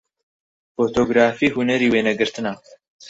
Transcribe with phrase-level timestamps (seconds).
[0.75, 2.53] فۆتۆگرافی هونەری وێنەگرتنە